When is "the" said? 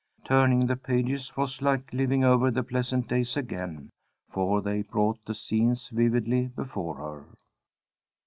0.65-0.75, 2.49-2.63, 5.25-5.35